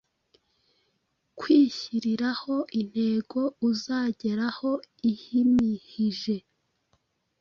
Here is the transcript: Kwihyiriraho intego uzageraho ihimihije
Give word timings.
Kwihyiriraho 1.37 2.55
intego 2.81 3.39
uzageraho 3.69 4.69
ihimihije 5.11 6.35